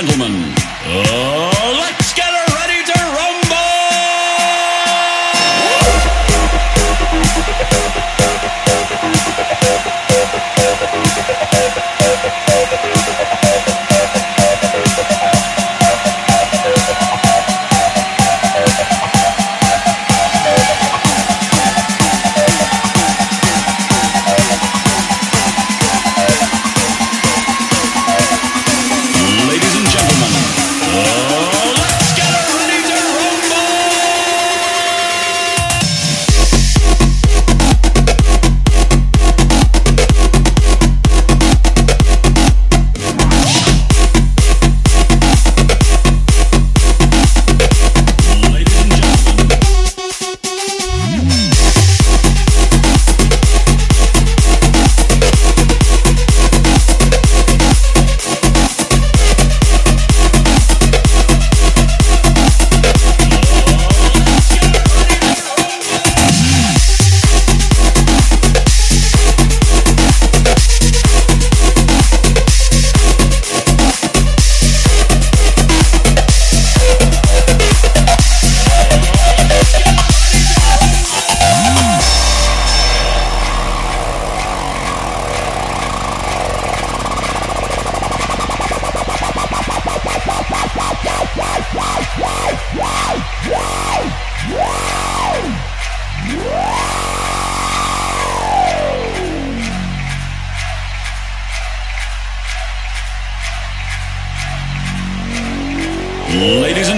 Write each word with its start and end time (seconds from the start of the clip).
gentlemen, 0.00 0.59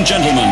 and 0.02 0.08
gentlemen, 0.08 0.51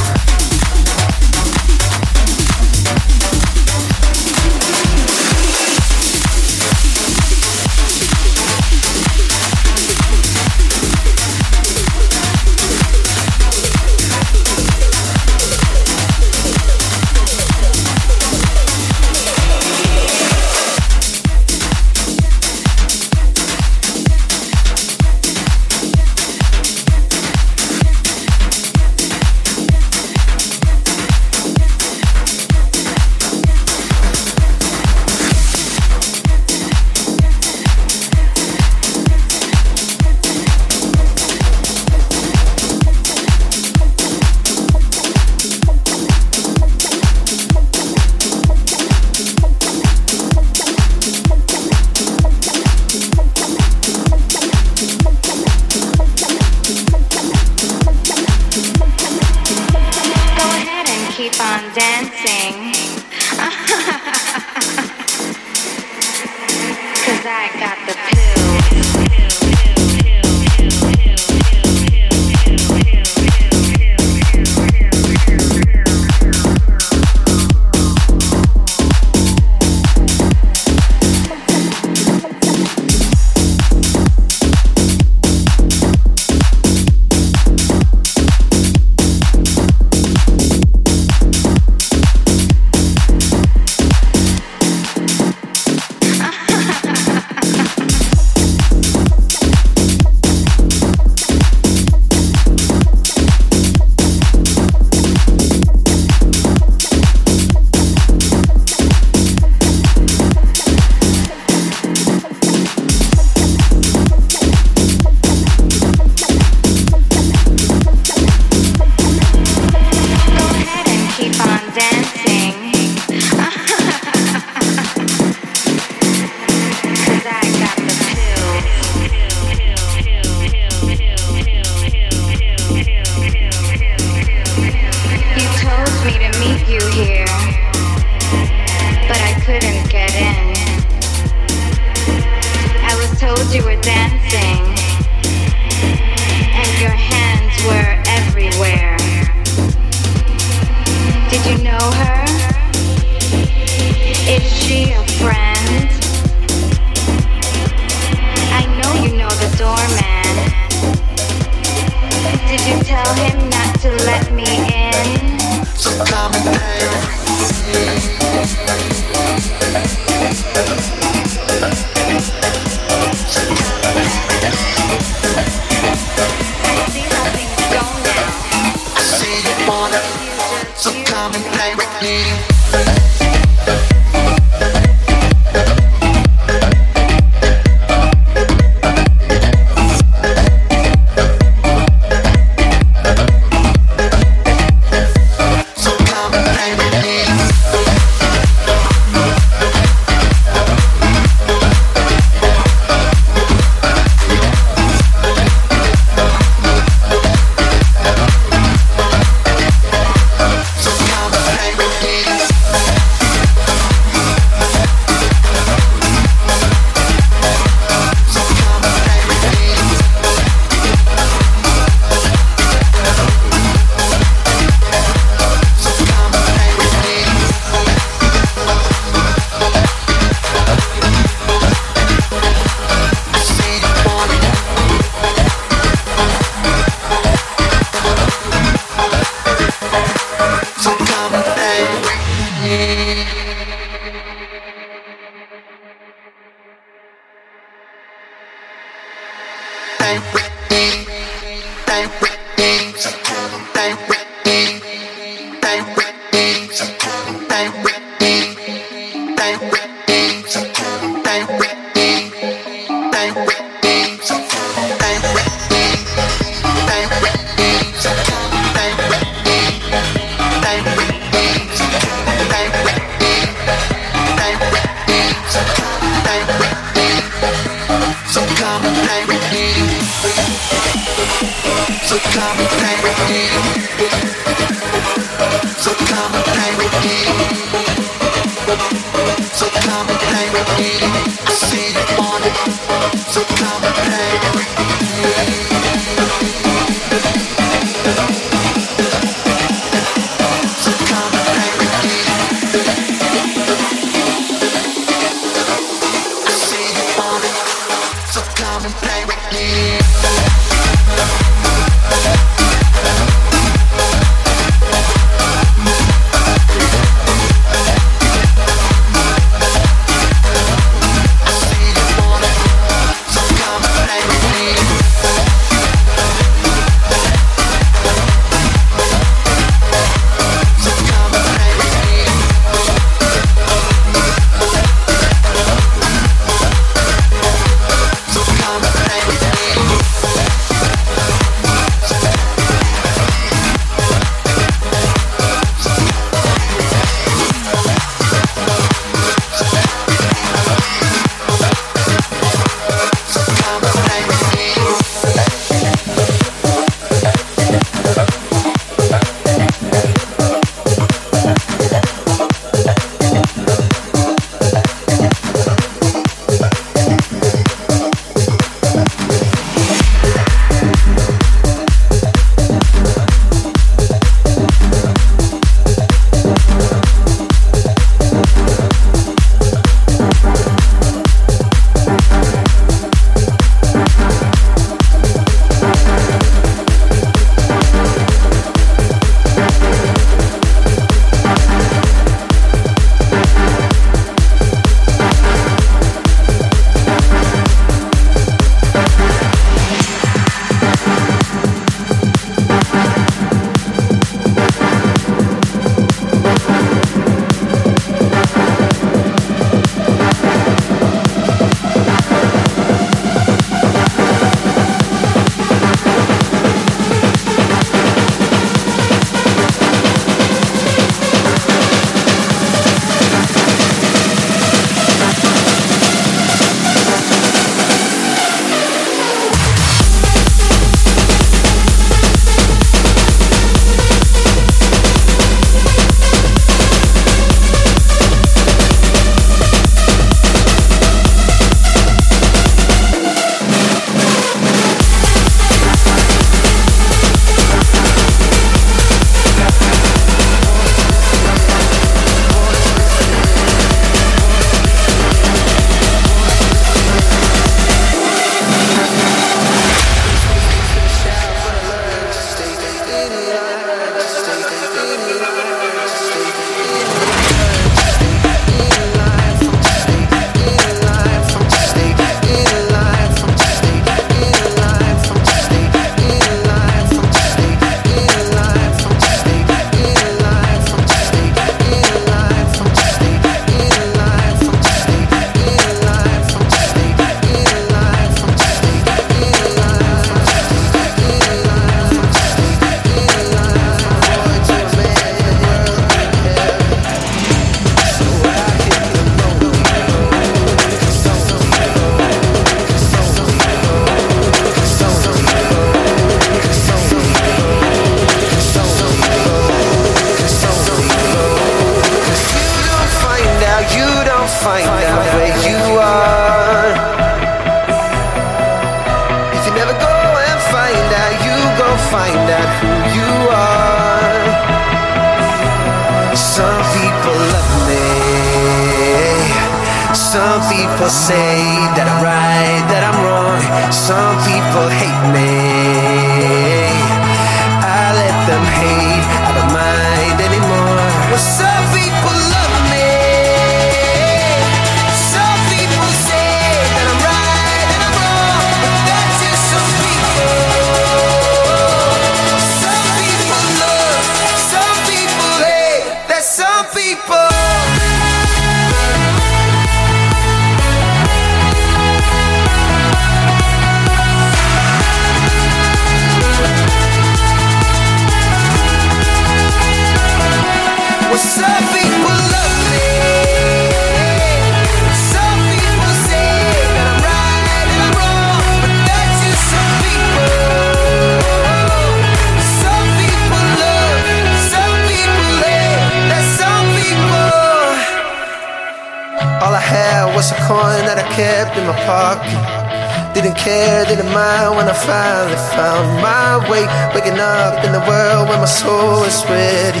left 591.70 591.78
in 591.78 591.86
my 591.86 591.96
pocket. 592.06 593.34
Didn't 593.34 593.56
care, 593.56 594.04
didn't 594.04 594.32
mind 594.32 594.76
when 594.76 594.88
I 594.88 594.92
finally 594.92 595.56
found 595.76 596.06
my 596.20 596.58
way. 596.70 596.86
Waking 597.14 597.38
up 597.38 597.84
in 597.84 597.92
the 597.92 598.00
world 598.00 598.48
where 598.48 598.58
my 598.58 598.64
soul 598.64 599.22
is 599.24 599.44
ready. 599.46 600.00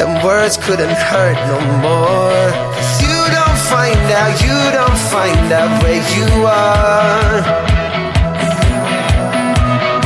And 0.00 0.24
words 0.24 0.56
couldn't 0.56 0.96
hurt 1.10 1.36
no 1.46 1.58
more. 1.84 2.48
You 3.04 3.18
don't 3.36 3.60
find 3.72 4.04
out, 4.20 4.32
you 4.40 4.58
don't 4.72 5.00
find 5.12 5.52
out 5.52 5.82
where 5.82 6.02
you 6.16 6.28
are. 6.46 7.40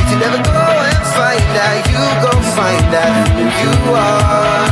You 0.09 0.15
never 0.19 0.39
go 0.43 0.65
and 0.89 1.03
find 1.15 1.51
out, 1.65 1.81
you 1.93 2.03
go 2.25 2.33
find 2.57 2.91
out 2.95 3.27
who 3.29 3.43
you 3.63 3.93
are. 3.95 4.66